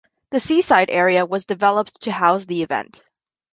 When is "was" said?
1.27-1.45